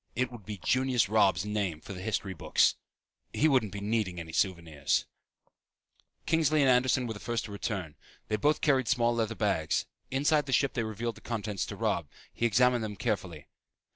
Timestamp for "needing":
3.81-4.19